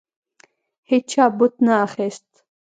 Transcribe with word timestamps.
هیچا 0.89 1.25
بت 1.37 1.53
نه 1.65 1.73
اخیست. 1.85 2.29